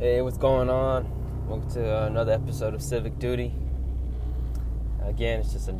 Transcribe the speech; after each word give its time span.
Hey, 0.00 0.22
what's 0.22 0.38
going 0.38 0.70
on? 0.70 1.04
Welcome 1.46 1.70
to 1.72 2.04
another 2.06 2.32
episode 2.32 2.72
of 2.72 2.80
Civic 2.80 3.18
Duty. 3.18 3.52
Again, 5.04 5.40
it's 5.40 5.52
just 5.52 5.68
a 5.68 5.78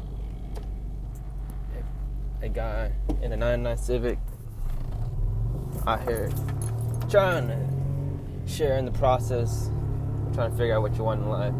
a 2.42 2.50
guy 2.50 2.92
in 3.22 3.32
a 3.32 3.36
99 3.38 3.78
Civic 3.78 4.18
out 5.86 6.02
here 6.02 6.28
trying 7.08 7.48
to 7.48 7.66
share 8.46 8.76
in 8.76 8.84
the 8.84 8.92
process, 8.92 9.70
trying 10.34 10.50
to 10.50 10.56
figure 10.58 10.74
out 10.74 10.82
what 10.82 10.94
you 10.98 11.04
want 11.04 11.22
in 11.22 11.28
life. 11.30 11.54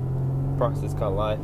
Process 0.59 0.93
called 0.93 1.17
life. 1.17 1.41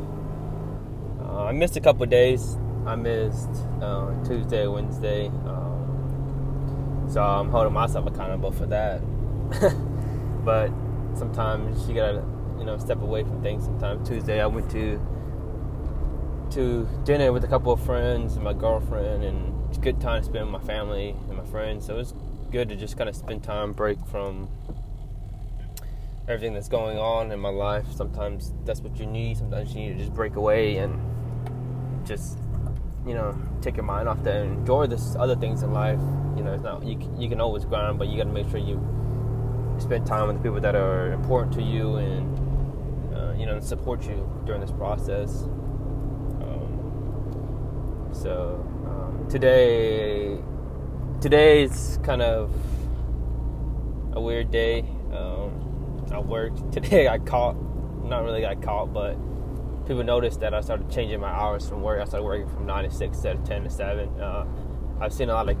Uh, 1.19 1.45
I 1.45 1.51
missed 1.51 1.75
a 1.77 1.81
couple 1.81 2.05
days. 2.05 2.59
I 2.85 2.95
missed 2.95 3.49
uh, 3.81 4.11
Tuesday, 4.23 4.67
Wednesday, 4.67 5.29
um, 5.47 7.07
so 7.11 7.23
I'm 7.23 7.49
holding 7.49 7.73
myself 7.73 8.05
accountable 8.05 8.51
for 8.51 8.67
that. 8.67 9.01
but 10.45 10.71
sometimes 11.17 11.87
you 11.87 11.95
gotta, 11.95 12.23
you 12.57 12.65
know, 12.65 12.77
step 12.77 13.01
away 13.01 13.23
from 13.23 13.41
things. 13.41 13.65
Sometimes 13.65 14.07
Tuesday 14.07 14.41
I 14.41 14.47
went 14.47 14.69
to 14.71 14.99
to 16.51 16.87
dinner 17.03 17.33
with 17.33 17.43
a 17.43 17.47
couple 17.47 17.73
of 17.73 17.83
friends 17.83 18.35
and 18.35 18.43
my 18.43 18.53
girlfriend, 18.53 19.23
and 19.23 19.69
it's 19.69 19.77
a 19.77 19.81
good 19.81 19.99
time 19.99 20.21
to 20.21 20.25
spend 20.25 20.51
with 20.51 20.61
my 20.61 20.67
family 20.67 21.15
and 21.27 21.37
my 21.37 21.45
friends. 21.45 21.85
So 21.85 21.99
it's 21.99 22.13
good 22.51 22.69
to 22.69 22.75
just 22.75 22.97
kind 22.97 23.09
of 23.09 23.15
spend 23.15 23.43
time, 23.43 23.73
break 23.73 23.97
from 24.07 24.47
everything 26.27 26.53
that's 26.53 26.69
going 26.69 26.97
on 26.97 27.31
in 27.31 27.39
my 27.39 27.49
life. 27.49 27.85
Sometimes 27.93 28.53
that's 28.65 28.81
what 28.81 28.97
you 28.97 29.05
need. 29.05 29.37
Sometimes 29.37 29.73
you 29.73 29.81
need 29.81 29.93
to 29.93 29.99
just 29.99 30.13
break 30.13 30.35
away 30.35 30.77
and 30.77 30.99
just, 32.05 32.37
you 33.05 33.13
know, 33.13 33.37
take 33.61 33.75
your 33.75 33.85
mind 33.85 34.07
off 34.07 34.23
that 34.23 34.37
and 34.37 34.59
enjoy 34.59 34.87
this 34.87 35.15
other 35.17 35.35
things 35.35 35.63
in 35.63 35.73
life. 35.73 35.99
You 36.35 36.43
know, 36.43 36.53
it's 36.53 36.63
not 36.63 36.83
you. 36.83 36.99
You 37.17 37.29
can 37.29 37.41
always 37.41 37.65
grind, 37.65 37.97
but 37.97 38.07
you 38.07 38.17
got 38.17 38.25
to 38.25 38.33
make 38.33 38.49
sure 38.49 38.59
you 38.59 38.77
spend 39.79 40.05
time 40.05 40.27
with 40.27 40.37
the 40.37 40.43
people 40.43 40.59
that 40.59 40.75
are 40.75 41.11
important 41.13 41.53
to 41.53 41.61
you 41.61 41.95
and 41.95 43.15
uh, 43.15 43.33
you 43.33 43.45
know 43.45 43.59
support 43.59 44.03
you 44.03 44.27
during 44.45 44.61
this 44.61 44.71
process. 44.71 45.43
Um, 46.41 48.09
so 48.11 48.65
um, 48.85 49.27
today, 49.29 50.37
today 51.21 51.67
kind 52.07 52.21
of 52.21 52.53
a 54.13 54.21
weird 54.21 54.49
day. 54.49 54.85
Um, 55.13 56.05
I 56.11 56.19
worked 56.19 56.71
today. 56.71 57.07
I 57.07 57.17
caught, 57.19 57.55
not 58.03 58.23
really 58.23 58.41
got 58.41 58.61
caught, 58.61 58.93
but 58.93 59.15
people 59.85 60.03
noticed 60.03 60.39
that 60.39 60.53
I 60.53 60.61
started 60.61 60.89
changing 60.89 61.19
my 61.19 61.29
hours 61.29 61.67
from 61.67 61.81
work. 61.81 62.01
I 62.01 62.05
started 62.05 62.25
working 62.25 62.49
from 62.49 62.65
nine 62.65 62.85
to 62.85 62.91
six 62.91 63.17
instead 63.17 63.35
of 63.35 63.43
ten 63.43 63.63
to 63.63 63.69
seven. 63.69 64.09
Uh, 64.19 64.45
I've 64.99 65.13
seen 65.13 65.29
a 65.29 65.33
lot 65.33 65.49
of 65.49 65.57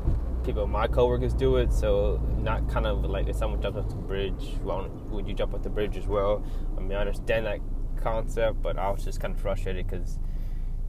people, 0.47 0.65
my 0.65 0.87
coworkers 0.87 1.33
do 1.33 1.57
it. 1.57 1.71
So 1.71 2.19
not 2.39 2.67
kind 2.69 2.87
of 2.87 3.05
like 3.05 3.27
if 3.27 3.35
someone 3.35 3.61
jumps 3.61 3.77
off 3.77 3.89
the 3.89 3.95
bridge, 3.95 4.55
well, 4.63 4.89
would 5.09 5.27
you 5.27 5.35
jump 5.35 5.53
off 5.53 5.61
the 5.61 5.69
bridge 5.69 5.97
as 5.97 6.07
well? 6.07 6.43
I 6.75 6.79
mean, 6.79 6.93
I 6.93 7.01
understand 7.01 7.45
that 7.45 7.59
concept, 8.01 8.61
but 8.63 8.79
I 8.79 8.89
was 8.89 9.03
just 9.03 9.19
kind 9.19 9.35
of 9.35 9.39
frustrated 9.39 9.85
because 9.85 10.17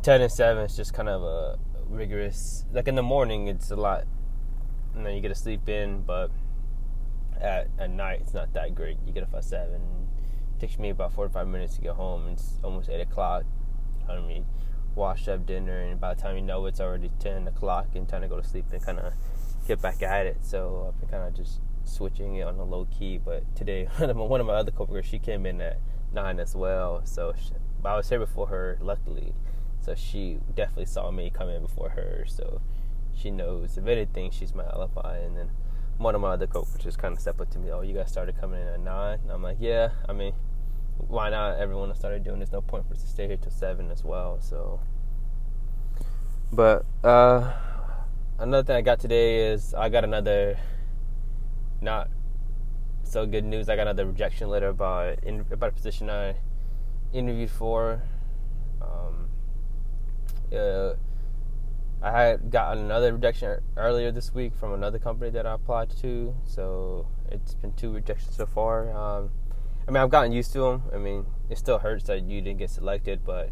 ten 0.02 0.22
and 0.22 0.32
seven 0.32 0.64
is 0.64 0.76
just 0.76 0.94
kind 0.94 1.08
of 1.08 1.22
a 1.22 1.58
rigorous. 1.88 2.64
Like 2.72 2.88
in 2.88 2.94
the 2.94 3.02
morning, 3.02 3.48
it's 3.48 3.70
a 3.70 3.76
lot, 3.76 4.04
and 4.94 5.04
then 5.04 5.14
you 5.14 5.20
get 5.20 5.28
to 5.28 5.34
sleep 5.34 5.68
in, 5.68 6.02
but 6.02 6.30
at 7.40 7.68
at 7.78 7.90
night 7.90 8.20
it's 8.22 8.34
not 8.34 8.52
that 8.54 8.74
great. 8.74 8.96
You 9.06 9.12
get 9.12 9.24
up 9.24 9.34
at 9.34 9.44
seven. 9.44 9.80
It 10.56 10.60
takes 10.60 10.78
me 10.78 10.90
about 10.90 11.12
forty 11.12 11.32
five 11.32 11.48
minutes 11.48 11.74
to 11.76 11.80
get 11.82 11.94
home. 11.94 12.28
It's 12.28 12.60
almost 12.62 12.88
eight 12.88 13.00
o'clock. 13.00 13.44
I 14.08 14.20
mean, 14.20 14.46
wash 14.94 15.28
up 15.28 15.46
dinner, 15.46 15.80
and 15.80 16.00
by 16.00 16.14
the 16.14 16.22
time 16.22 16.36
you 16.36 16.42
know 16.42 16.64
it's 16.66 16.80
already 16.80 17.10
ten 17.18 17.48
o'clock 17.48 17.88
and 17.94 18.08
time 18.08 18.22
to 18.22 18.28
go 18.28 18.40
to 18.40 18.46
sleep, 18.46 18.66
and 18.72 18.82
kind 18.82 19.00
of 19.00 19.12
get 19.68 19.80
back 19.82 20.02
at 20.02 20.26
it. 20.26 20.38
So 20.40 20.86
I've 20.88 20.98
been 20.98 21.10
kind 21.10 21.28
of 21.28 21.34
just 21.34 21.60
switching 21.84 22.36
it 22.36 22.46
on 22.46 22.56
a 22.56 22.64
low 22.64 22.88
key. 22.98 23.18
But 23.22 23.44
today, 23.54 23.84
one 23.98 24.40
of 24.40 24.46
my 24.46 24.54
other 24.54 24.72
coworkers, 24.72 25.06
she 25.06 25.18
came 25.18 25.46
in 25.46 25.60
at 25.60 25.78
nine 26.12 26.40
as 26.40 26.56
well. 26.56 27.02
So 27.04 27.34
she, 27.38 27.52
I 27.84 27.96
was 27.96 28.08
here 28.08 28.18
before 28.18 28.48
her, 28.48 28.78
luckily. 28.80 29.34
So 29.80 29.94
she 29.94 30.38
definitely 30.56 30.86
saw 30.86 31.10
me 31.10 31.30
come 31.30 31.50
in 31.50 31.62
before 31.62 31.90
her. 31.90 32.24
So 32.26 32.60
she 33.14 33.30
knows 33.30 33.76
if 33.76 33.86
anything, 33.86 34.30
she's 34.30 34.54
my 34.54 34.64
alibi. 34.64 35.18
And 35.18 35.36
then 35.36 35.50
one 35.98 36.14
of 36.14 36.20
my 36.22 36.30
other 36.30 36.46
coworkers 36.46 36.96
kind 36.96 37.12
of 37.12 37.20
stepped 37.20 37.40
up 37.40 37.50
to 37.50 37.58
me. 37.58 37.70
Oh, 37.70 37.82
you 37.82 37.94
guys 37.94 38.10
started 38.10 38.40
coming 38.40 38.60
in 38.62 38.68
at 38.68 38.80
nine. 38.80 39.20
And 39.22 39.30
I'm 39.30 39.42
like, 39.42 39.58
yeah. 39.60 39.90
I 40.08 40.14
mean, 40.14 40.32
why 40.96 41.28
not? 41.28 41.58
Everyone 41.58 41.94
started 41.94 42.24
doing. 42.24 42.38
There's 42.38 42.52
no 42.52 42.62
point 42.62 42.88
for 42.88 42.94
us 42.94 43.02
to 43.02 43.08
stay 43.08 43.26
here 43.26 43.36
till 43.36 43.52
seven 43.52 43.90
as 43.90 44.02
well. 44.02 44.40
So, 44.40 44.80
but 46.50 46.86
uh 47.04 47.52
another 48.38 48.64
thing 48.64 48.76
I 48.76 48.82
got 48.82 49.00
today 49.00 49.50
is 49.50 49.74
I 49.74 49.88
got 49.88 50.04
another 50.04 50.58
not 51.80 52.08
so 53.02 53.26
good 53.26 53.44
news. 53.44 53.68
I 53.68 53.76
got 53.76 53.82
another 53.82 54.06
rejection 54.06 54.48
letter 54.48 54.68
about 54.68 55.24
in, 55.24 55.44
about 55.50 55.70
a 55.70 55.72
position 55.72 56.10
I 56.10 56.36
interviewed 57.12 57.50
for. 57.50 58.02
Um, 58.80 59.28
uh, 60.56 60.94
I 62.00 62.12
had 62.12 62.50
gotten 62.50 62.84
another 62.84 63.12
rejection 63.12 63.60
earlier 63.76 64.12
this 64.12 64.32
week 64.32 64.54
from 64.54 64.72
another 64.72 64.98
company 64.98 65.30
that 65.32 65.46
I 65.46 65.54
applied 65.54 65.90
to, 66.00 66.34
so 66.44 67.08
it's 67.30 67.54
been 67.54 67.72
two 67.72 67.90
rejections 67.90 68.36
so 68.36 68.46
far. 68.46 68.90
Um, 68.96 69.30
I 69.86 69.90
mean, 69.90 70.02
I've 70.02 70.10
gotten 70.10 70.30
used 70.30 70.52
to 70.52 70.60
them. 70.60 70.82
I 70.94 70.98
mean, 70.98 71.26
it 71.50 71.58
still 71.58 71.78
hurts 71.78 72.04
that 72.04 72.22
you 72.22 72.40
didn't 72.40 72.58
get 72.58 72.70
selected, 72.70 73.24
but 73.24 73.50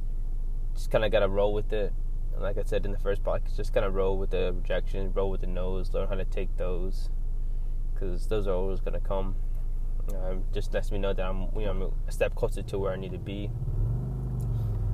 just 0.75 0.91
kind 0.91 1.05
of 1.05 1.11
got 1.11 1.21
to 1.21 1.29
roll 1.29 1.53
with 1.53 1.73
it. 1.73 1.93
And 2.37 2.45
like 2.45 2.59
I 2.59 2.63
said 2.65 2.85
in 2.85 2.93
the 2.93 2.99
first 2.99 3.25
podcast, 3.25 3.57
just 3.57 3.73
kind 3.73 3.87
of 3.87 3.95
roll 3.95 4.19
with 4.19 4.29
the 4.31 4.53
rejections, 4.55 5.17
roll 5.17 5.31
with 5.31 5.41
the 5.41 5.47
no's, 5.47 5.95
learn 5.95 6.07
how 6.07 6.17
to 6.17 6.25
take 6.27 6.55
those, 6.59 7.09
because 7.95 8.27
those 8.29 8.47
are 8.47 8.53
always 8.53 8.79
going 8.81 8.93
to 8.93 9.01
come. 9.01 9.37
Um, 10.15 10.45
just 10.53 10.75
lets 10.75 10.93
me 10.93 10.99
know 10.99 11.15
that 11.15 11.25
I'm, 11.25 11.49
you 11.57 11.65
know, 11.65 11.71
I'm 11.71 11.83
a 12.07 12.13
step 12.13 12.35
closer 12.35 12.61
to 12.63 12.79
where 12.79 12.93
I 12.93 12.97
need 12.97 13.13
to 13.13 13.19
be. 13.19 13.51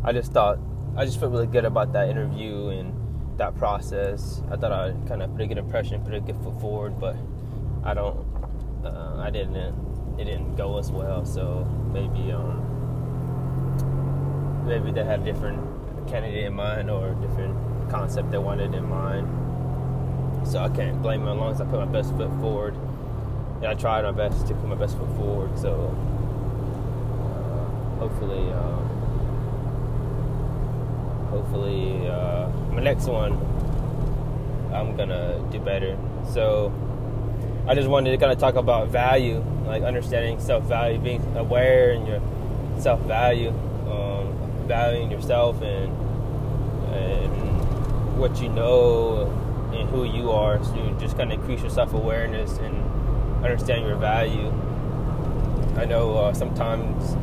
I 0.05 0.13
just 0.13 0.33
thought, 0.33 0.61
I 0.97 1.05
just 1.05 1.19
felt 1.19 1.33
really 1.33 1.49
good 1.49 1.65
about 1.65 1.93
that 1.95 2.09
interview 2.09 2.69
and 2.69 2.95
that 3.39 3.57
process. 3.57 4.41
I 4.49 4.57
thought 4.57 4.71
I 4.71 4.93
kind 5.09 5.21
of 5.21 5.33
put 5.33 5.41
a 5.41 5.47
good 5.49 5.59
impression, 5.59 6.01
put 6.05 6.15
a 6.15 6.21
good 6.21 6.37
foot 6.45 6.61
forward, 6.61 7.01
but 7.01 7.17
I 7.83 7.93
don't, 7.93 8.25
uh, 8.85 9.17
I 9.19 9.31
didn't, 9.31 9.57
it 10.17 10.27
didn't 10.27 10.55
go 10.55 10.79
as 10.79 10.93
well. 10.93 11.27
So 11.27 11.65
maybe, 11.93 12.31
um, 12.31 12.69
maybe 14.65 14.93
they 14.93 15.05
had 15.05 15.25
different 15.25 15.59
candidate 16.13 16.45
in 16.45 16.53
mind 16.53 16.91
or 16.91 17.13
a 17.13 17.15
different 17.15 17.57
concept 17.91 18.31
they 18.31 18.37
wanted 18.37 18.75
in 18.75 18.87
mind. 18.87 19.27
So 20.47 20.59
I 20.59 20.69
can't 20.69 21.01
blame 21.01 21.25
them 21.25 21.31
as 21.31 21.39
long 21.39 21.53
as 21.53 21.61
I 21.61 21.65
put 21.65 21.81
my 21.81 21.87
best 21.87 22.15
foot 22.15 22.31
forward. 22.39 22.75
And 23.57 23.67
I 23.67 23.75
tried 23.75 24.03
my 24.03 24.13
best 24.13 24.47
to 24.49 24.55
put 24.55 24.69
my 24.69 24.75
best 24.75 24.99
foot 24.99 25.09
forward. 25.17 25.59
So 25.59 25.73
uh, 27.25 27.65
hopefully, 27.99 28.53
uh, 28.53 28.81
hopefully 31.31 32.07
uh, 32.09 32.49
my 32.73 32.83
next 32.83 33.07
one, 33.07 33.33
I'm 34.75 34.95
gonna 34.97 35.43
do 35.51 35.61
better. 35.61 35.97
So 36.31 36.71
I 37.67 37.75
just 37.75 37.89
wanted 37.89 38.11
to 38.11 38.19
kind 38.19 38.33
of 38.33 38.39
talk 38.39 38.57
about 38.57 38.89
value, 38.89 39.43
like 39.65 39.83
understanding 39.83 40.41
self-value, 40.41 40.99
being 40.99 41.23
aware 41.37 41.93
in 41.93 42.05
your 42.05 42.21
self-value, 42.81 43.49
um, 43.89 44.35
valuing 44.67 45.11
yourself 45.11 45.63
and 45.63 46.02
and 46.93 48.19
what 48.19 48.41
you 48.41 48.49
know 48.49 49.27
and 49.75 49.89
who 49.89 50.05
you 50.05 50.31
are. 50.31 50.63
So 50.65 50.75
you 50.75 50.97
just 51.01 51.17
kind 51.17 51.33
of 51.33 51.39
increase 51.39 51.61
your 51.61 51.71
self 51.71 51.93
awareness 51.95 52.59
and 52.59 53.45
understand 53.45 53.87
your 53.87 53.97
value. 53.97 54.53
I 55.77 55.85
know 55.85 56.17
uh, 56.17 56.35
sometimes 56.35 57.17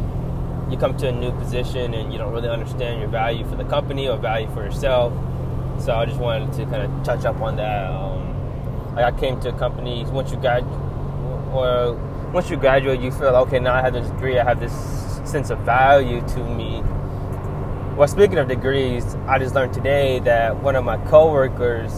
you 0.71 0.77
come 0.77 0.97
to 0.97 1.07
a 1.07 1.11
new 1.11 1.31
position 1.31 1.93
and 1.93 2.11
you 2.11 2.17
don't 2.17 2.33
really 2.33 2.49
understand 2.49 2.99
your 2.99 3.09
value 3.09 3.47
for 3.47 3.55
the 3.55 3.63
company 3.63 4.07
or 4.07 4.17
value 4.17 4.49
for 4.53 4.63
yourself. 4.63 5.13
So 5.79 5.93
I 5.93 6.05
just 6.05 6.19
wanted 6.19 6.51
to 6.53 6.65
kind 6.65 6.83
of 6.83 7.03
touch 7.03 7.25
up 7.25 7.39
on 7.41 7.55
that. 7.55 7.89
Um, 7.89 8.95
like 8.95 9.13
I 9.13 9.17
came 9.17 9.39
to 9.41 9.49
a 9.49 9.57
company 9.57 10.03
once 10.05 10.31
you 10.31 10.37
grad, 10.37 10.63
or 11.53 11.93
once 12.33 12.49
you 12.49 12.57
graduate, 12.57 12.99
you 12.99 13.11
feel 13.11 13.29
okay. 13.29 13.59
Now 13.59 13.75
I 13.75 13.81
have 13.81 13.93
this 13.93 14.09
degree. 14.09 14.37
I 14.37 14.43
have 14.43 14.59
this 14.59 14.73
sense 15.29 15.49
of 15.51 15.59
value 15.59 16.21
to 16.21 16.43
me 16.43 16.83
well, 17.99 18.07
speaking 18.07 18.37
of 18.37 18.47
degrees, 18.47 19.03
I 19.27 19.39
just 19.39 19.53
learned 19.53 19.73
today 19.73 20.19
that 20.19 20.55
one 20.63 20.77
of 20.77 20.85
my 20.85 20.95
coworkers, 21.07 21.91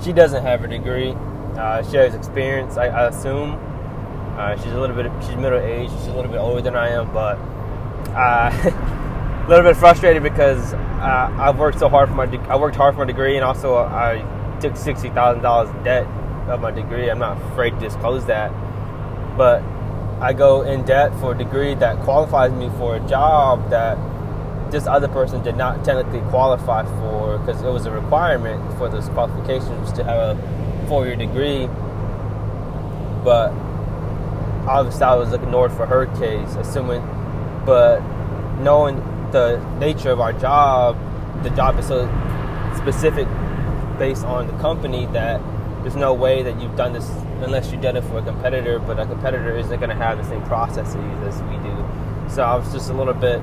she 0.00 0.12
doesn't 0.12 0.44
have 0.44 0.62
a 0.62 0.68
degree. 0.68 1.16
Uh, 1.58 1.82
she 1.82 1.96
has 1.96 2.14
experience, 2.14 2.76
I, 2.76 2.86
I 2.86 3.08
assume. 3.08 3.58
Uh, 4.38 4.56
she's 4.56 4.70
a 4.70 4.78
little 4.78 4.94
bit, 4.94 5.10
she's 5.26 5.34
middle 5.34 5.58
aged. 5.58 5.90
She's 5.94 6.06
a 6.06 6.14
little 6.14 6.30
bit 6.30 6.38
older 6.38 6.62
than 6.62 6.76
I 6.76 6.90
am, 6.90 7.12
but 7.12 7.38
uh, 8.14 8.52
a 9.44 9.48
little 9.48 9.68
bit 9.68 9.76
frustrated 9.76 10.22
because 10.22 10.74
uh, 10.74 11.34
I've 11.36 11.58
worked 11.58 11.80
so 11.80 11.88
hard 11.88 12.08
for 12.08 12.14
my, 12.14 12.26
de- 12.26 12.38
I 12.42 12.54
worked 12.54 12.76
hard 12.76 12.94
for 12.94 13.00
my 13.00 13.06
degree, 13.06 13.34
and 13.34 13.44
also 13.44 13.78
I 13.78 14.24
took 14.60 14.76
sixty 14.76 15.10
thousand 15.10 15.42
dollars 15.42 15.74
in 15.74 15.82
debt 15.82 16.06
of 16.48 16.60
my 16.60 16.70
degree. 16.70 17.10
I'm 17.10 17.18
not 17.18 17.42
afraid 17.50 17.70
to 17.70 17.80
disclose 17.80 18.26
that, 18.26 18.52
but 19.36 19.60
I 20.20 20.34
go 20.34 20.62
in 20.62 20.84
debt 20.84 21.12
for 21.18 21.32
a 21.32 21.36
degree 21.36 21.74
that 21.74 21.98
qualifies 22.04 22.52
me 22.52 22.68
for 22.78 22.94
a 22.94 23.00
job 23.08 23.70
that 23.70 23.98
this 24.70 24.86
other 24.86 25.08
person 25.08 25.42
did 25.42 25.56
not 25.56 25.84
technically 25.84 26.20
qualify 26.30 26.84
for 27.00 27.38
because 27.38 27.62
it 27.62 27.68
was 27.68 27.86
a 27.86 27.90
requirement 27.90 28.60
for 28.78 28.88
those 28.88 29.08
qualifications 29.10 29.92
to 29.92 30.04
have 30.04 30.36
a 30.36 30.86
four-year 30.88 31.16
degree 31.16 31.68
but 33.26 33.50
obviously 34.68 35.02
I 35.02 35.14
was 35.16 35.30
north 35.48 35.76
for 35.76 35.84
her 35.84 36.06
case, 36.16 36.54
assuming, 36.54 37.02
but 37.66 38.00
knowing 38.60 38.98
the 39.32 39.58
nature 39.80 40.10
of 40.10 40.20
our 40.20 40.32
job, 40.32 40.96
the 41.42 41.50
job 41.50 41.76
is 41.80 41.88
so 41.88 42.06
specific 42.76 43.26
based 43.98 44.24
on 44.24 44.46
the 44.46 44.52
company 44.58 45.06
that 45.06 45.40
there's 45.82 45.96
no 45.96 46.14
way 46.14 46.44
that 46.44 46.60
you've 46.60 46.76
done 46.76 46.92
this 46.92 47.08
unless 47.42 47.72
you've 47.72 47.82
done 47.82 47.96
it 47.96 48.04
for 48.04 48.18
a 48.18 48.22
competitor, 48.22 48.78
but 48.78 48.98
a 48.98 49.06
competitor 49.06 49.56
isn't 49.56 49.78
going 49.78 49.90
to 49.90 49.96
have 49.96 50.18
the 50.18 50.24
same 50.24 50.42
processes 50.42 50.94
as 50.94 51.42
we 51.42 51.56
do. 51.58 51.84
So 52.28 52.42
I 52.42 52.56
was 52.56 52.72
just 52.72 52.90
a 52.90 52.92
little 52.92 53.14
bit 53.14 53.40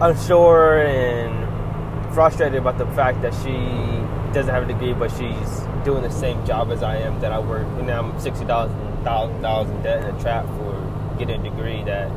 unsure 0.00 0.82
and 0.82 2.14
frustrated 2.14 2.58
about 2.58 2.78
the 2.78 2.86
fact 2.86 3.22
that 3.22 3.34
she 3.34 3.54
doesn't 4.32 4.52
have 4.52 4.64
a 4.64 4.66
degree, 4.66 4.92
but 4.92 5.10
she's 5.10 5.60
doing 5.84 6.02
the 6.02 6.10
same 6.10 6.44
job 6.44 6.70
as 6.70 6.82
I 6.82 6.96
am 6.96 7.20
that 7.20 7.32
I 7.32 7.38
work. 7.38 7.66
And 7.78 7.86
now 7.86 8.02
I'm 8.02 8.20
sixty 8.20 8.44
thousand 8.44 9.02
dollars 9.04 9.70
in 9.70 9.82
debt 9.82 10.04
in 10.04 10.14
a 10.14 10.20
trap 10.20 10.46
for 10.46 11.16
getting 11.18 11.40
a 11.40 11.50
degree 11.50 11.82
that 11.84 12.08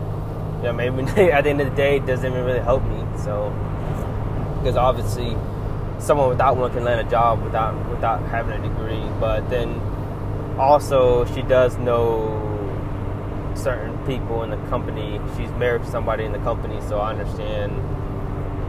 you 0.58 0.64
know 0.64 0.74
maybe 0.74 1.02
at 1.32 1.44
the 1.44 1.50
end 1.50 1.62
of 1.62 1.70
the 1.70 1.76
day 1.76 2.00
doesn't 2.00 2.26
even 2.26 2.46
really 2.46 2.60
help 2.60 2.84
me. 2.84 3.04
So 3.24 3.50
because 4.60 4.78
obviously 4.78 5.36
someone 6.00 6.30
without 6.30 6.58
one 6.58 6.72
can 6.72 6.84
land 6.84 7.06
a 7.06 7.10
job 7.10 7.44
without 7.44 7.90
without 7.90 8.22
having 8.24 8.60
a 8.60 8.62
degree, 8.62 9.04
but 9.20 9.50
then 9.50 9.80
also 10.58 11.26
she 11.34 11.42
does 11.42 11.78
know 11.78 12.48
certain 13.56 13.91
people 14.06 14.44
in 14.44 14.50
the 14.50 14.58
company. 14.70 15.20
She's 15.38 15.50
married 15.52 15.84
to 15.84 15.90
somebody 15.90 16.26
in 16.26 16.32
the 16.32 16.40
company, 16.40 16.80
so 16.88 17.00
I 17.00 17.12
understand 17.12 17.72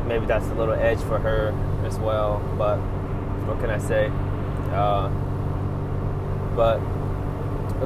maybe 0.07 0.27
that's 0.27 0.47
a 0.47 0.55
little 0.55 0.75
edge 0.75 1.01
for 1.01 1.19
her 1.19 1.55
as 1.87 1.99
well. 1.99 2.41
But 2.59 2.79
what 3.47 3.61
can 3.61 3.71
I 3.71 3.79
say? 3.79 4.11
Uh, 4.73 5.09
but 6.55 6.79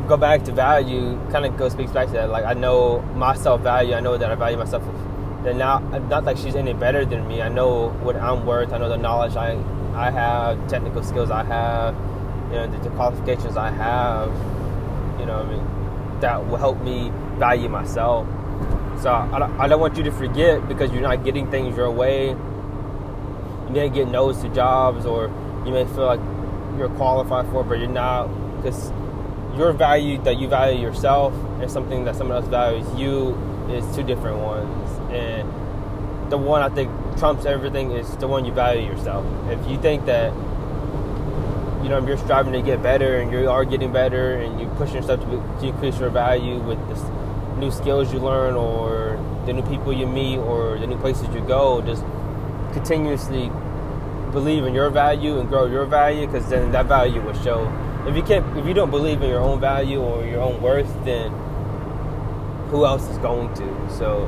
go 0.06 0.16
back 0.16 0.44
to 0.44 0.52
value, 0.52 1.18
kind 1.30 1.46
of 1.46 1.56
go 1.56 1.68
speaks 1.68 1.90
back 1.92 2.06
to 2.08 2.12
that. 2.14 2.30
Like 2.30 2.44
I 2.44 2.54
know 2.54 3.00
my 3.14 3.34
self 3.34 3.60
value. 3.62 3.94
I 3.94 4.00
know 4.00 4.16
that 4.16 4.30
I 4.30 4.34
value 4.34 4.56
myself. 4.56 4.82
Then 5.42 5.58
now, 5.58 5.78
not 5.78 6.24
like 6.24 6.36
she's 6.36 6.56
any 6.56 6.72
better 6.72 7.04
than 7.04 7.26
me. 7.28 7.40
I 7.40 7.48
know 7.48 7.90
what 8.02 8.16
I'm 8.16 8.44
worth. 8.46 8.72
I 8.72 8.78
know 8.78 8.88
the 8.88 8.96
knowledge 8.96 9.36
I 9.36 9.52
I 9.94 10.10
have, 10.10 10.68
technical 10.68 11.02
skills 11.02 11.30
I 11.30 11.42
have, 11.44 11.94
you 12.50 12.56
know, 12.56 12.66
the, 12.66 12.88
the 12.88 12.94
qualifications 12.96 13.56
I 13.56 13.70
have. 13.70 14.28
You 15.18 15.24
know, 15.24 15.40
I 15.40 15.44
mean, 15.44 15.64
that 16.20 16.46
will 16.46 16.56
help 16.56 16.80
me 16.80 17.10
value 17.38 17.68
myself. 17.68 18.26
So 19.02 19.10
I 19.10 19.38
don't, 19.38 19.60
I 19.60 19.68
don't 19.68 19.80
want 19.80 19.96
you 19.96 20.04
to 20.04 20.10
forget 20.10 20.66
because 20.68 20.90
you're 20.90 21.02
not 21.02 21.24
getting 21.24 21.50
things 21.50 21.76
your 21.76 21.90
way. 21.90 22.28
You 22.28 23.70
may 23.70 23.88
get 23.88 24.08
no's 24.08 24.40
to 24.42 24.48
jobs, 24.48 25.04
or 25.04 25.26
you 25.66 25.72
may 25.72 25.84
feel 25.84 26.06
like 26.06 26.20
you're 26.78 26.88
qualified 26.90 27.46
for, 27.50 27.60
it, 27.60 27.64
but 27.64 27.78
you're 27.78 27.88
not 27.88 28.26
because 28.56 28.90
your 29.56 29.72
value 29.72 30.18
that 30.22 30.38
you 30.38 30.48
value 30.48 30.80
yourself 30.80 31.34
and 31.60 31.70
something 31.70 32.04
that 32.04 32.16
someone 32.16 32.36
else 32.36 32.48
values 32.48 32.86
you 32.98 33.34
is 33.70 33.84
two 33.94 34.02
different 34.02 34.38
ones. 34.38 34.90
And 35.12 35.50
the 36.30 36.38
one 36.38 36.62
I 36.62 36.68
think 36.68 36.90
trumps 37.18 37.44
everything 37.44 37.92
is 37.92 38.16
the 38.16 38.28
one 38.28 38.44
you 38.44 38.52
value 38.52 38.86
yourself. 38.86 39.24
If 39.50 39.66
you 39.68 39.78
think 39.78 40.06
that 40.06 40.32
you 41.82 41.88
know, 41.88 42.04
you're 42.06 42.16
striving 42.18 42.52
to 42.52 42.62
get 42.62 42.82
better 42.82 43.18
and 43.18 43.30
you 43.32 43.50
are 43.50 43.64
getting 43.64 43.92
better 43.92 44.34
and 44.34 44.60
you're 44.60 44.74
pushing 44.76 44.96
yourself 44.96 45.20
to, 45.20 45.60
to 45.60 45.66
increase 45.68 45.98
your 45.98 46.10
value 46.10 46.58
with 46.60 46.78
the 46.88 47.56
new 47.58 47.70
skills 47.70 48.12
you 48.12 48.18
learn 48.18 48.54
or 48.54 49.18
the 49.46 49.52
new 49.52 49.62
people 49.62 49.92
you 49.92 50.06
meet 50.06 50.38
or 50.38 50.78
the 50.78 50.86
new 50.86 50.98
places 50.98 51.28
you 51.34 51.40
go, 51.42 51.80
just 51.82 52.02
continuously 52.72 53.50
believe 54.32 54.64
in 54.64 54.74
your 54.74 54.90
value 54.90 55.38
and 55.38 55.48
grow 55.48 55.66
your 55.66 55.86
value 55.86 56.26
because 56.26 56.48
then 56.48 56.72
that 56.72 56.86
value 56.86 57.20
will 57.22 57.40
show. 57.42 57.72
If 58.06 58.16
you 58.16 58.22
can't, 58.22 58.56
if 58.58 58.66
you 58.66 58.74
don't 58.74 58.90
believe 58.90 59.22
in 59.22 59.30
your 59.30 59.40
own 59.40 59.60
value 59.60 60.00
or 60.00 60.24
your 60.24 60.42
own 60.42 60.60
worth, 60.60 60.92
then 61.04 61.32
who 62.70 62.84
else 62.84 63.08
is 63.08 63.18
going 63.18 63.54
to? 63.54 63.96
So 63.96 64.26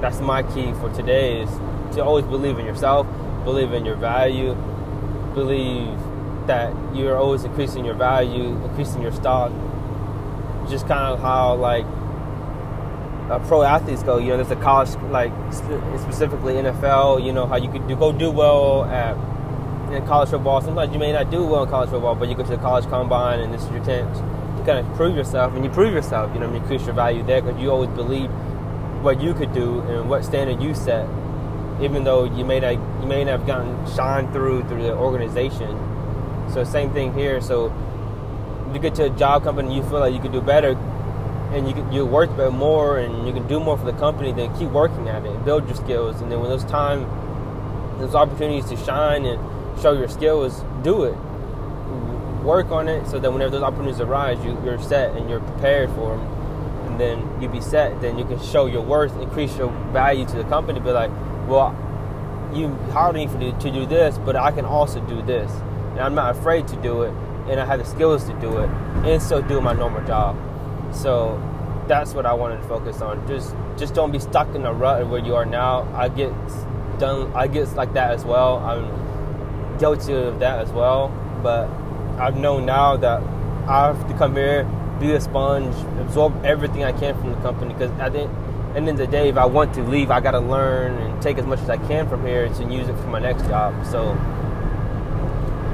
that's 0.00 0.20
my 0.20 0.42
key 0.42 0.72
for 0.74 0.92
today 0.94 1.42
is 1.42 1.50
to 1.94 2.04
always 2.04 2.24
believe 2.24 2.58
in 2.58 2.66
yourself, 2.66 3.06
believe 3.44 3.72
in 3.72 3.84
your 3.84 3.96
value, 3.96 4.54
believe 5.34 5.98
that 6.46 6.72
you're 6.94 7.16
always 7.16 7.44
increasing 7.44 7.84
your 7.84 7.94
value, 7.94 8.48
increasing 8.64 9.02
your 9.02 9.12
stock. 9.12 9.52
Just 10.68 10.86
kind 10.86 11.12
of 11.12 11.20
how 11.20 11.54
like 11.54 11.84
uh, 13.30 13.38
pro 13.46 13.62
athletes 13.62 14.02
go. 14.02 14.18
You 14.18 14.28
know, 14.28 14.36
there's 14.36 14.50
a 14.50 14.56
college 14.56 14.94
like 15.10 15.32
specifically 15.52 16.54
NFL. 16.54 17.24
You 17.24 17.32
know 17.32 17.46
how 17.46 17.56
you 17.56 17.70
could 17.70 17.86
do, 17.86 17.96
go 17.96 18.12
do 18.12 18.30
well 18.30 18.84
at 18.84 19.16
in 19.92 20.06
college 20.06 20.30
football. 20.30 20.60
Sometimes 20.60 20.92
you 20.92 20.98
may 20.98 21.12
not 21.12 21.30
do 21.30 21.44
well 21.44 21.64
in 21.64 21.70
college 21.70 21.90
football, 21.90 22.14
but 22.14 22.28
you 22.28 22.34
go 22.34 22.44
to 22.44 22.50
the 22.50 22.58
college 22.58 22.86
combine 22.86 23.40
and 23.40 23.52
this 23.52 23.62
is 23.62 23.70
your 23.70 23.84
chance 23.84 24.18
to 24.18 24.64
kind 24.64 24.86
of 24.86 24.94
prove 24.94 25.16
yourself. 25.16 25.54
And 25.54 25.64
you 25.64 25.70
prove 25.70 25.92
yourself. 25.92 26.32
You 26.34 26.40
know, 26.40 26.48
you 26.48 26.56
increase 26.56 26.84
your 26.84 26.94
value 26.94 27.22
there 27.22 27.42
because 27.42 27.60
you 27.60 27.70
always 27.70 27.90
believe 27.90 28.30
what 29.02 29.20
you 29.20 29.34
could 29.34 29.52
do 29.52 29.80
and 29.80 30.08
what 30.08 30.24
standard 30.24 30.62
you 30.62 30.74
set. 30.74 31.08
Even 31.80 32.04
though 32.04 32.24
you 32.24 32.44
may 32.44 32.60
not 32.60 32.74
you 33.00 33.06
may 33.06 33.24
not 33.24 33.38
have 33.38 33.46
gotten 33.46 33.86
shine 33.94 34.30
through 34.32 34.64
through 34.68 34.82
the 34.82 34.94
organization, 34.94 35.68
so 36.52 36.64
same 36.64 36.92
thing 36.92 37.14
here. 37.14 37.40
So 37.40 37.72
you 38.72 38.80
get 38.80 38.94
to 38.96 39.04
a 39.04 39.10
job 39.10 39.44
company, 39.44 39.74
you 39.74 39.82
feel 39.82 40.00
like 40.00 40.12
you 40.12 40.20
can 40.20 40.32
do 40.32 40.40
better, 40.40 40.72
and 41.52 41.68
you 41.68 41.86
you 41.90 42.06
work 42.06 42.30
more, 42.52 42.98
and 42.98 43.26
you 43.26 43.32
can 43.32 43.46
do 43.46 43.60
more 43.60 43.76
for 43.76 43.84
the 43.84 43.98
company. 43.98 44.32
Then 44.32 44.56
keep 44.58 44.68
working 44.70 45.08
at 45.08 45.24
it, 45.24 45.44
build 45.44 45.66
your 45.66 45.76
skills, 45.76 46.20
and 46.20 46.30
then 46.30 46.40
when 46.40 46.50
those 46.50 46.64
time, 46.64 47.02
those 47.98 48.14
opportunities 48.14 48.68
to 48.70 48.76
shine 48.76 49.24
and 49.24 49.38
show 49.80 49.92
your 49.92 50.08
skills, 50.08 50.64
do 50.82 51.04
it. 51.04 51.16
Work 52.44 52.70
on 52.70 52.88
it 52.88 53.06
so 53.06 53.18
that 53.18 53.30
whenever 53.32 53.50
those 53.50 53.62
opportunities 53.62 54.00
arise, 54.00 54.42
you, 54.44 54.58
you're 54.64 54.80
set 54.80 55.14
and 55.14 55.28
you're 55.28 55.40
prepared 55.40 55.90
for 55.90 56.16
them. 56.16 56.26
And 56.86 57.00
then 57.00 57.42
you 57.42 57.48
be 57.48 57.60
set. 57.60 58.00
Then 58.00 58.18
you 58.18 58.24
can 58.24 58.40
show 58.42 58.64
your 58.64 58.80
worth, 58.80 59.14
increase 59.20 59.54
your 59.58 59.70
value 59.92 60.24
to 60.26 60.36
the 60.36 60.44
company. 60.44 60.80
Be 60.80 60.90
like, 60.90 61.10
well, 61.46 61.76
you 62.54 62.68
hired 62.92 63.14
me 63.14 63.26
for 63.26 63.38
to 63.38 63.70
do 63.70 63.84
this, 63.84 64.16
but 64.18 64.36
I 64.36 64.52
can 64.52 64.64
also 64.64 65.00
do 65.00 65.20
this 65.20 65.52
and 66.00 66.06
I'm 66.06 66.14
not 66.14 66.34
afraid 66.34 66.66
to 66.68 66.76
do 66.76 67.02
it, 67.02 67.12
and 67.46 67.60
I 67.60 67.66
have 67.66 67.78
the 67.78 67.84
skills 67.84 68.24
to 68.24 68.32
do 68.40 68.58
it, 68.58 68.70
and 69.04 69.20
still 69.20 69.42
do 69.42 69.60
my 69.60 69.74
normal 69.74 70.02
job. 70.06 70.34
So 70.94 71.38
that's 71.86 72.14
what 72.14 72.24
I 72.24 72.32
wanted 72.32 72.62
to 72.62 72.68
focus 72.68 73.02
on. 73.02 73.26
Just 73.28 73.54
just 73.76 73.92
don't 73.92 74.10
be 74.10 74.18
stuck 74.18 74.54
in 74.54 74.64
a 74.64 74.72
rut 74.72 75.06
where 75.08 75.20
you 75.20 75.34
are 75.34 75.44
now. 75.44 75.86
I 75.94 76.08
get 76.08 76.32
done. 76.98 77.30
I 77.34 77.48
get 77.48 77.70
like 77.74 77.92
that 77.92 78.12
as 78.12 78.24
well. 78.24 78.58
I'm 78.58 79.78
guilty 79.78 80.14
of 80.14 80.40
that 80.40 80.60
as 80.60 80.72
well. 80.72 81.08
But 81.42 81.68
I've 82.18 82.36
known 82.36 82.64
now 82.64 82.96
that 82.96 83.22
I 83.68 83.88
have 83.88 84.08
to 84.08 84.14
come 84.16 84.36
here, 84.36 84.64
be 84.98 85.12
a 85.12 85.20
sponge, 85.20 85.74
absorb 86.00 86.44
everything 86.46 86.82
I 86.82 86.92
can 86.92 87.14
from 87.20 87.30
the 87.32 87.40
company. 87.42 87.74
Because 87.74 87.90
at 88.00 88.14
the 88.14 88.22
end 88.74 88.88
of 88.88 88.96
the 88.96 89.06
day, 89.06 89.28
if 89.28 89.36
I 89.36 89.44
want 89.44 89.74
to 89.74 89.82
leave, 89.82 90.10
I 90.10 90.20
got 90.20 90.30
to 90.30 90.40
learn 90.40 90.96
and 90.96 91.20
take 91.20 91.36
as 91.36 91.44
much 91.44 91.60
as 91.60 91.68
I 91.68 91.76
can 91.76 92.08
from 92.08 92.24
here 92.24 92.48
to 92.48 92.64
use 92.72 92.88
it 92.88 92.96
for 92.96 93.08
my 93.08 93.18
next 93.18 93.42
job. 93.42 93.74
So 93.84 94.16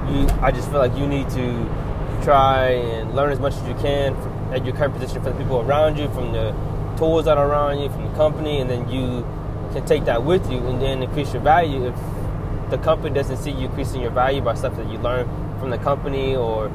you, 0.08 0.28
I 0.40 0.50
just 0.52 0.68
feel 0.70 0.78
like 0.78 0.96
you 0.96 1.06
need 1.06 1.28
to 1.30 1.86
try 2.22 2.70
and 2.70 3.14
learn 3.14 3.30
as 3.30 3.38
much 3.38 3.54
as 3.54 3.68
you 3.68 3.74
can 3.74 4.14
from, 4.14 4.52
at 4.52 4.64
your 4.64 4.74
current 4.74 4.94
position 4.94 5.22
from 5.22 5.32
the 5.32 5.38
people 5.38 5.60
around 5.60 5.98
you, 5.98 6.08
from 6.08 6.32
the 6.32 6.54
tools 6.96 7.24
that 7.26 7.36
are 7.36 7.48
around 7.48 7.78
you, 7.78 7.88
from 7.88 8.04
the 8.04 8.14
company, 8.14 8.60
and 8.60 8.70
then 8.70 8.88
you 8.90 9.26
can 9.72 9.84
take 9.86 10.04
that 10.04 10.24
with 10.24 10.50
you 10.50 10.58
and 10.66 10.80
then 10.80 11.02
increase 11.02 11.32
your 11.32 11.42
value. 11.42 11.86
If 11.86 12.70
the 12.70 12.78
company 12.78 13.14
doesn't 13.14 13.36
see 13.36 13.50
you 13.50 13.66
increasing 13.66 14.00
your 14.00 14.10
value 14.10 14.40
by 14.40 14.54
stuff 14.54 14.76
that 14.76 14.90
you 14.90 14.98
learn 14.98 15.26
from 15.58 15.70
the 15.70 15.78
company 15.78 16.34
or 16.34 16.68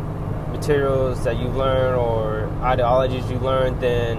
materials 0.52 1.24
that 1.24 1.38
you 1.38 1.48
learn 1.48 1.96
or 1.96 2.50
ideologies 2.64 3.30
you 3.30 3.40
learn, 3.40 3.80
then 3.80 4.18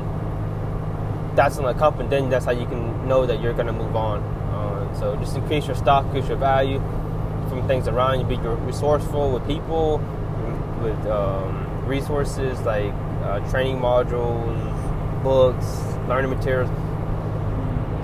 that's 1.34 1.58
on 1.58 1.64
the 1.64 1.74
company. 1.74 2.08
Then 2.08 2.30
that's 2.30 2.44
how 2.44 2.52
you 2.52 2.66
can 2.66 3.08
know 3.08 3.26
that 3.26 3.40
you're 3.40 3.54
going 3.54 3.68
to 3.68 3.72
move 3.72 3.96
on. 3.96 4.22
Uh, 4.22 4.98
so 4.98 5.16
just 5.16 5.36
increase 5.36 5.66
your 5.66 5.76
stock, 5.76 6.04
increase 6.06 6.28
your 6.28 6.36
value 6.36 6.82
from 7.52 7.68
things 7.68 7.86
around 7.86 8.18
you. 8.18 8.24
Be 8.24 8.36
resourceful 8.38 9.32
with 9.32 9.46
people, 9.46 9.98
with 10.80 11.06
um, 11.06 11.84
resources 11.86 12.58
like 12.62 12.92
uh, 13.22 13.40
training 13.50 13.76
modules, 13.76 15.22
books, 15.22 15.66
learning 16.08 16.30
materials. 16.30 16.70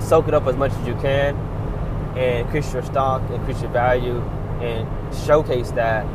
Soak 0.03 0.27
it 0.27 0.33
up 0.35 0.45
as 0.45 0.55
much 0.55 0.71
as 0.71 0.87
you 0.87 0.93
can, 0.95 1.35
and 2.15 2.45
increase 2.45 2.71
your 2.71 2.83
stock, 2.83 3.27
increase 3.31 3.59
your 3.61 3.71
value, 3.71 4.21
and 4.61 4.87
showcase 5.25 5.71
that 5.71 6.05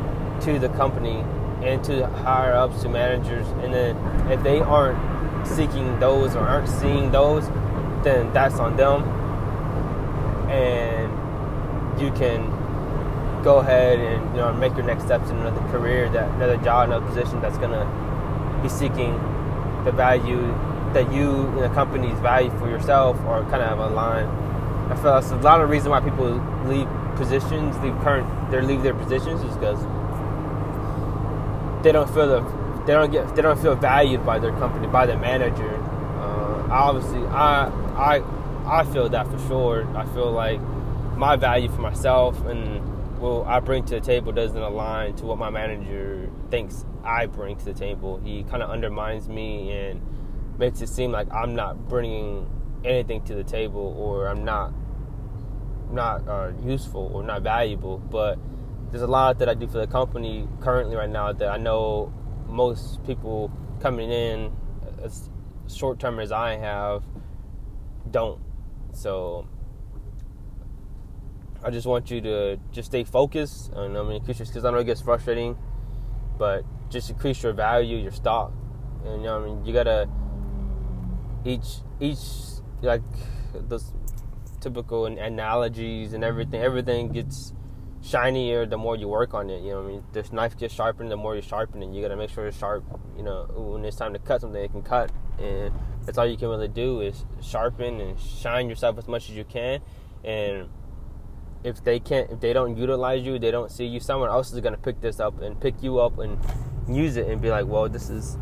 to 0.41 0.57
the 0.57 0.69
company 0.69 1.23
and 1.61 1.83
to 1.83 2.07
higher 2.07 2.53
ups, 2.53 2.83
to 2.83 2.89
managers. 2.89 3.47
And 3.63 3.73
then 3.73 3.97
if 4.31 4.41
they 4.43 4.59
aren't 4.61 5.45
seeking 5.45 5.99
those 5.99 6.35
or 6.35 6.39
aren't 6.39 6.69
seeing 6.69 7.11
those, 7.11 7.47
then 8.03 8.31
that's 8.31 8.55
on 8.55 8.77
them. 8.77 9.03
And 10.49 12.01
you 12.01 12.11
can 12.11 12.64
go 13.45 13.59
ahead 13.59 13.99
and 13.99 14.35
you 14.35 14.41
know 14.41 14.51
make 14.53 14.75
your 14.75 14.83
next 14.83 15.03
steps 15.05 15.29
in 15.29 15.37
another 15.37 15.61
career, 15.69 16.09
that 16.09 16.29
another 16.31 16.57
job, 16.57 16.89
another 16.89 17.05
position 17.05 17.39
that's 17.41 17.59
gonna 17.59 17.85
be 18.61 18.67
seeking 18.67 19.13
the 19.85 19.91
value 19.91 20.41
that 20.93 21.13
you 21.13 21.29
in 21.49 21.57
the 21.57 21.69
company's 21.69 22.17
value 22.19 22.49
for 22.57 22.67
yourself 22.67 23.17
or 23.27 23.43
kind 23.43 23.61
of 23.61 23.77
align. 23.79 24.25
I 24.89 24.95
feel 24.95 25.13
that's 25.13 25.29
a 25.29 25.35
lot 25.37 25.61
of 25.61 25.69
reason 25.69 25.91
why 25.91 25.99
people 26.01 26.31
leave 26.65 26.87
positions, 27.15 27.77
leave 27.79 27.95
current, 27.99 28.27
they 28.49 28.61
leave 28.61 28.81
their 28.81 28.95
positions 28.95 29.41
is 29.43 29.55
because 29.55 29.79
they 31.83 31.91
don't 31.91 32.11
feel 32.13 32.27
the 32.27 32.41
they 32.87 32.93
don't 32.93 33.11
get 33.11 33.35
they 33.35 33.43
don't 33.43 33.61
feel 33.61 33.75
valued 33.75 34.25
by 34.25 34.39
their 34.39 34.53
company 34.53 34.87
by 34.87 35.05
their 35.05 35.19
manager. 35.19 35.75
Uh, 36.17 36.67
obviously, 36.71 37.23
I 37.27 37.67
I 37.95 38.23
I 38.65 38.83
feel 38.85 39.07
that 39.09 39.27
for 39.27 39.37
sure. 39.47 39.87
I 39.95 40.05
feel 40.15 40.31
like 40.31 40.59
my 41.15 41.35
value 41.35 41.69
for 41.69 41.81
myself 41.81 42.43
and 42.47 42.94
what 43.19 43.47
I 43.47 43.59
bring 43.59 43.85
to 43.85 43.95
the 43.95 44.01
table 44.01 44.31
doesn't 44.31 44.61
align 44.61 45.15
to 45.17 45.25
what 45.25 45.37
my 45.37 45.49
manager 45.49 46.29
thinks 46.49 46.85
I 47.03 47.25
bring 47.27 47.57
to 47.57 47.65
the 47.65 47.73
table. 47.73 48.19
He 48.23 48.43
kind 48.43 48.61
of 48.61 48.69
undermines 48.69 49.29
me 49.29 49.71
and 49.71 50.01
makes 50.57 50.81
it 50.81 50.89
seem 50.89 51.11
like 51.11 51.31
I'm 51.33 51.55
not 51.55 51.87
bringing 51.87 52.49
anything 52.83 53.23
to 53.25 53.35
the 53.35 53.43
table 53.43 53.95
or 53.97 54.27
I'm 54.27 54.43
not 54.43 54.73
not 55.91 56.27
uh, 56.27 56.51
useful 56.63 57.11
or 57.13 57.23
not 57.23 57.41
valuable. 57.41 57.97
But 57.97 58.37
there's 58.91 59.03
a 59.03 59.07
lot 59.07 59.39
that 59.39 59.49
I 59.49 59.53
do 59.53 59.67
for 59.67 59.77
the 59.77 59.87
company 59.87 60.47
currently 60.61 60.95
right 60.95 61.09
now 61.09 61.31
that 61.31 61.49
I 61.49 61.57
know 61.57 62.13
most 62.47 63.03
people 63.05 63.51
coming 63.79 64.11
in 64.11 64.51
as 65.03 65.29
short 65.67 65.99
term 65.99 66.19
as 66.19 66.31
I 66.31 66.55
have 66.57 67.03
don't. 68.09 68.41
So 68.93 69.47
I 71.65 71.71
just 71.71 71.87
want 71.87 72.11
you 72.11 72.21
to 72.21 72.59
just 72.71 72.89
stay 72.89 73.03
focused. 73.03 73.71
And 73.73 73.97
I 73.97 74.03
mean, 74.03 74.23
because 74.23 74.63
I 74.63 74.69
know 74.69 74.77
it 74.77 74.83
gets 74.83 75.01
frustrating, 75.01 75.57
but 76.37 76.63
just 76.91 77.09
increase 77.09 77.41
your 77.41 77.53
value, 77.53 77.97
your 77.97 78.11
stock, 78.11 78.53
and 79.03 79.21
you 79.21 79.27
know, 79.27 79.41
I 79.41 79.45
mean, 79.45 79.65
you 79.65 79.73
gotta 79.73 80.07
each 81.43 81.81
each 81.99 82.19
like 82.83 83.01
those 83.53 83.93
typical 84.61 85.07
analogies 85.07 86.13
and 86.13 86.23
everything. 86.23 86.61
Everything 86.61 87.11
gets 87.11 87.53
shinier 88.03 88.67
the 88.67 88.77
more 88.77 88.95
you 88.95 89.07
work 89.07 89.33
on 89.33 89.49
it. 89.49 89.63
You 89.63 89.71
know, 89.71 89.83
I 89.83 89.87
mean, 89.87 90.03
this 90.13 90.31
knife 90.31 90.55
gets 90.55 90.73
sharpened 90.73 91.09
the 91.09 91.17
more 91.17 91.35
you 91.35 91.41
sharpen 91.41 91.81
it. 91.81 91.91
You 91.91 92.03
got 92.03 92.09
to 92.09 92.15
make 92.15 92.29
sure 92.29 92.45
it's 92.45 92.59
sharp. 92.59 92.83
You 93.17 93.23
know, 93.23 93.47
when 93.55 93.83
it's 93.85 93.97
time 93.97 94.13
to 94.13 94.19
cut 94.19 94.41
something, 94.41 94.61
it 94.61 94.71
can 94.71 94.83
cut, 94.83 95.11
and 95.39 95.73
that's 96.05 96.19
all 96.19 96.27
you 96.27 96.37
can 96.37 96.49
really 96.49 96.67
do 96.67 97.01
is 97.01 97.25
sharpen 97.41 97.99
and 97.99 98.19
shine 98.19 98.69
yourself 98.69 98.99
as 98.99 99.07
much 99.07 99.31
as 99.31 99.35
you 99.35 99.45
can. 99.45 99.81
And 100.23 100.69
if 101.65 101.83
they 101.83 101.99
can't, 101.99 102.29
if 102.29 102.39
they 102.39 102.53
don't 102.53 102.77
utilize 102.77 103.25
you, 103.25 103.39
they 103.39 103.49
don't 103.49 103.71
see 103.71 103.85
you. 103.85 103.99
Someone 103.99 104.29
else 104.29 104.53
is 104.53 104.59
gonna 104.59 104.77
pick 104.77 105.01
this 105.01 105.19
up 105.19 105.41
and 105.41 105.59
pick 105.59 105.81
you 105.81 105.99
up 105.99 106.19
and 106.19 106.37
use 106.87 107.17
it 107.17 107.27
and 107.27 107.41
be 107.41 107.49
like, 107.49 107.65
well, 107.65 107.89
this 107.89 108.09
is 108.09 108.37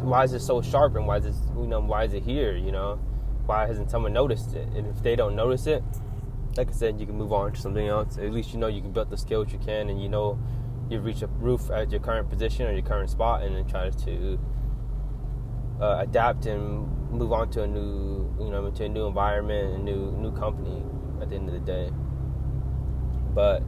why 0.00 0.22
is 0.22 0.32
it 0.32 0.40
so 0.40 0.62
sharp 0.62 0.94
and 0.94 1.08
why 1.08 1.16
is 1.16 1.26
it 1.26 1.34
you 1.56 1.66
know 1.66 1.80
why 1.80 2.04
is 2.04 2.14
it 2.14 2.22
here? 2.22 2.56
You 2.56 2.70
know, 2.70 2.94
why 3.46 3.66
hasn't 3.66 3.90
someone 3.90 4.12
noticed 4.12 4.54
it? 4.54 4.68
And 4.68 4.86
if 4.86 5.02
they 5.02 5.16
don't 5.16 5.34
notice 5.34 5.66
it, 5.66 5.82
like 6.56 6.68
I 6.68 6.72
said, 6.72 7.00
you 7.00 7.06
can 7.06 7.16
move 7.16 7.32
on 7.32 7.52
to 7.52 7.60
something 7.60 7.88
else. 7.88 8.18
At 8.18 8.32
least 8.32 8.52
you 8.52 8.60
know 8.60 8.68
you 8.68 8.80
can 8.80 8.92
build 8.92 9.10
the 9.10 9.18
skills 9.18 9.52
you 9.52 9.58
can, 9.58 9.90
and 9.90 10.00
you 10.00 10.08
know 10.08 10.38
you've 10.88 11.04
reached 11.04 11.22
a 11.22 11.26
roof 11.26 11.70
at 11.70 11.90
your 11.90 12.00
current 12.00 12.30
position 12.30 12.66
or 12.66 12.72
your 12.72 12.82
current 12.82 13.10
spot, 13.10 13.42
and 13.42 13.56
then 13.56 13.66
try 13.66 13.90
to 13.90 14.38
uh, 15.80 15.98
adapt 15.98 16.46
and 16.46 17.10
move 17.10 17.32
on 17.32 17.50
to 17.50 17.64
a 17.64 17.66
new, 17.66 18.32
you 18.38 18.50
know, 18.50 18.70
to 18.70 18.84
a 18.84 18.88
new 18.88 19.06
environment, 19.06 19.74
a 19.74 19.78
new 19.78 20.12
new 20.12 20.30
company. 20.30 20.84
At 21.20 21.30
the 21.30 21.36
end 21.36 21.48
of 21.48 21.54
the 21.54 21.60
day, 21.60 21.92
but 23.34 23.62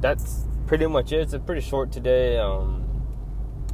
that's 0.00 0.46
pretty 0.66 0.86
much 0.86 1.12
it. 1.12 1.32
It's 1.32 1.44
pretty 1.44 1.60
short 1.60 1.92
today. 1.92 2.38
Um, 2.38 2.80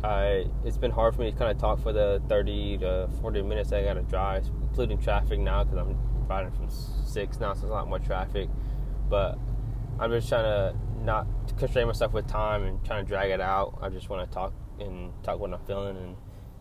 I 0.02 0.46
it's 0.64 0.76
been 0.76 0.90
hard 0.90 1.14
for 1.14 1.22
me 1.22 1.30
to 1.30 1.36
kind 1.36 1.50
of 1.50 1.58
talk 1.58 1.82
for 1.82 1.92
the 1.92 2.22
30 2.28 2.78
to 2.78 3.08
40 3.20 3.42
minutes 3.42 3.72
I 3.72 3.82
gotta 3.82 4.02
drive, 4.02 4.46
including 4.62 4.98
traffic 4.98 5.38
now 5.40 5.64
because 5.64 5.78
I'm 5.78 5.96
riding 6.28 6.52
from 6.52 6.68
six 6.70 7.38
now, 7.38 7.54
so 7.54 7.60
there's 7.60 7.70
a 7.70 7.74
lot 7.74 7.88
more 7.88 7.98
traffic. 7.98 8.48
But 9.08 9.38
I'm 9.98 10.10
just 10.10 10.28
trying 10.28 10.44
to 10.44 10.76
not 11.02 11.26
constrain 11.56 11.86
myself 11.86 12.12
with 12.12 12.26
time 12.26 12.64
and 12.64 12.84
trying 12.84 13.04
to 13.04 13.08
drag 13.08 13.30
it 13.30 13.40
out. 13.40 13.78
I 13.80 13.88
just 13.88 14.08
want 14.08 14.28
to 14.28 14.34
talk 14.34 14.52
and 14.80 15.12
talk 15.22 15.38
what 15.38 15.52
I'm 15.52 15.60
feeling, 15.66 15.96
and 15.96 16.16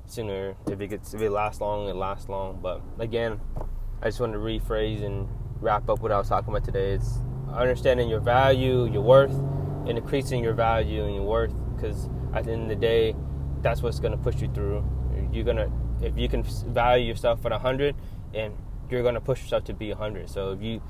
sooner 0.05 0.55
if 0.67 0.79
it 0.79 0.87
gets 0.87 1.13
if 1.13 1.21
it 1.21 1.29
lasts 1.29 1.61
long, 1.61 1.89
it 1.89 1.95
lasts 1.95 2.29
long. 2.29 2.59
But 2.61 2.81
again, 2.99 3.39
I 4.01 4.05
just 4.05 4.19
want 4.19 4.33
to 4.33 4.39
rephrase 4.39 5.03
and 5.03 5.27
wrap 5.59 5.89
up 5.89 6.01
what 6.01 6.11
I 6.11 6.17
was 6.17 6.29
talking 6.29 6.49
about 6.49 6.63
today. 6.63 6.91
It's 6.91 7.19
understanding 7.55 8.09
your 8.09 8.19
value, 8.19 8.85
your 8.91 9.01
worth, 9.01 9.33
and 9.87 9.97
increasing 9.97 10.43
your 10.43 10.53
value 10.53 11.05
and 11.05 11.15
your 11.15 11.23
worth. 11.23 11.53
Because 11.75 12.09
at 12.33 12.45
the 12.45 12.51
end 12.51 12.63
of 12.63 12.69
the 12.69 12.75
day, 12.75 13.15
that's 13.61 13.81
what's 13.81 13.99
going 13.99 14.11
to 14.11 14.17
push 14.17 14.41
you 14.41 14.49
through. 14.53 14.83
You're 15.31 15.45
gonna 15.45 15.71
if 16.01 16.17
you 16.17 16.29
can 16.29 16.43
value 16.43 17.07
yourself 17.07 17.45
at 17.45 17.51
100 17.51 17.95
and 18.33 18.53
you're 18.89 19.01
going 19.01 19.15
to 19.15 19.21
push 19.21 19.41
yourself 19.41 19.63
to 19.65 19.73
be 19.73 19.89
100. 19.89 20.29
So 20.29 20.51
if 20.51 20.61
you 20.61 20.81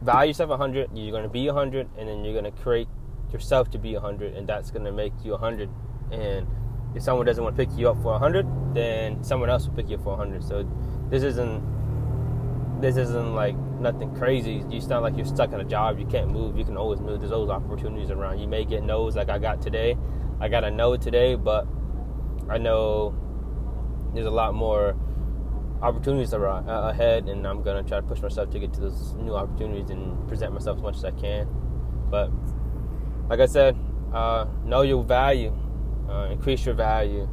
value 0.00 0.28
yourself 0.28 0.50
100, 0.50 0.90
you're 0.94 1.10
going 1.10 1.24
to 1.24 1.28
be 1.28 1.46
100, 1.46 1.88
and 1.98 2.08
then 2.08 2.24
you're 2.24 2.32
going 2.32 2.44
to 2.44 2.62
create 2.62 2.88
yourself 3.32 3.70
to 3.70 3.78
be 3.78 3.92
100, 3.94 4.34
and 4.34 4.48
that's 4.48 4.70
going 4.70 4.84
to 4.84 4.92
make 4.92 5.12
you 5.24 5.32
100. 5.32 5.68
And 6.12 6.46
if 6.94 7.02
someone 7.02 7.26
doesn't 7.26 7.42
want 7.42 7.56
to 7.56 7.66
pick 7.66 7.76
you 7.76 7.90
up 7.90 7.96
for 7.96 8.12
100, 8.12 8.46
then 8.74 9.22
someone 9.22 9.50
else 9.50 9.66
will 9.66 9.74
pick 9.74 9.88
you 9.88 9.96
up 9.96 10.04
for 10.04 10.16
100. 10.16 10.44
So 10.44 10.66
this 11.10 11.22
isn't 11.22 11.62
this 12.80 12.96
isn't 12.96 13.34
like 13.34 13.56
nothing 13.80 14.14
crazy. 14.14 14.64
It's 14.70 14.86
not 14.86 15.02
like 15.02 15.16
you're 15.16 15.26
stuck 15.26 15.52
in 15.52 15.60
a 15.60 15.64
job. 15.64 15.98
You 15.98 16.06
can't 16.06 16.30
move. 16.30 16.56
You 16.56 16.64
can 16.64 16.76
always 16.76 17.00
move. 17.00 17.20
There's 17.20 17.32
always 17.32 17.50
opportunities 17.50 18.10
around. 18.10 18.38
You 18.38 18.48
may 18.48 18.64
get 18.64 18.82
no's 18.82 19.16
like 19.16 19.30
I 19.30 19.38
got 19.38 19.62
today. 19.62 19.96
I 20.40 20.48
got 20.48 20.64
a 20.64 20.70
no 20.70 20.96
today, 20.96 21.34
but 21.34 21.66
I 22.48 22.58
know 22.58 23.14
there's 24.14 24.26
a 24.26 24.30
lot 24.30 24.54
more 24.54 24.94
opportunities 25.82 26.32
around, 26.32 26.68
uh, 26.68 26.88
ahead, 26.88 27.28
and 27.28 27.46
I'm 27.46 27.62
gonna 27.62 27.82
try 27.82 28.00
to 28.00 28.06
push 28.06 28.20
myself 28.20 28.50
to 28.50 28.58
get 28.58 28.72
to 28.74 28.80
those 28.80 29.14
new 29.14 29.34
opportunities 29.34 29.90
and 29.90 30.26
present 30.28 30.52
myself 30.52 30.78
as 30.78 30.82
much 30.82 30.96
as 30.96 31.04
I 31.04 31.10
can. 31.12 31.48
But 32.10 32.30
like 33.28 33.40
I 33.40 33.46
said, 33.46 33.76
uh, 34.12 34.46
know 34.64 34.82
your 34.82 35.02
value, 35.02 35.54
uh, 36.08 36.28
increase 36.30 36.64
your 36.64 36.74
value, 36.74 37.28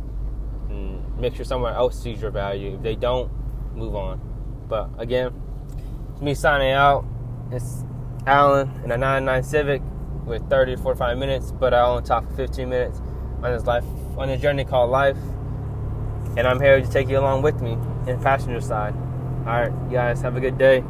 and 0.69 1.17
make 1.17 1.35
sure 1.35 1.45
someone 1.45 1.73
else 1.73 2.01
sees 2.01 2.21
your 2.21 2.31
value. 2.31 2.75
If 2.75 2.81
they 2.81 2.95
don't, 2.95 3.31
move 3.75 3.95
on. 3.95 4.32
But 4.73 4.89
again, 4.97 5.31
it's 6.11 6.21
me 6.21 6.33
signing 6.33 6.71
out. 6.71 7.05
It's 7.51 7.83
Alan 8.25 8.71
in 8.83 8.91
a 8.91 8.97
99 8.97 9.43
Civic 9.43 9.83
with 10.25 10.49
30 10.49 10.77
to 10.77 10.81
45 10.81 11.15
minutes, 11.15 11.51
but 11.51 11.75
I 11.75 11.81
only 11.81 12.01
talk 12.01 12.27
for 12.27 12.35
15 12.37 12.69
minutes 12.69 12.99
on 13.43 13.51
this 13.51 13.65
life 13.65 13.83
on 14.17 14.29
this 14.29 14.41
journey 14.41 14.65
called 14.65 14.89
life. 14.89 15.15
And 16.37 16.47
I'm 16.47 16.59
here 16.59 16.81
to 16.81 16.87
take 16.89 17.07
you 17.07 17.19
along 17.19 17.43
with 17.43 17.61
me 17.61 17.73
in 18.07 18.19
passenger 18.19 18.61
side. 18.61 18.95
All 19.45 19.61
right, 19.61 19.71
you 19.85 19.91
guys 19.91 20.21
have 20.21 20.37
a 20.37 20.39
good 20.39 20.57
day. 20.57 20.83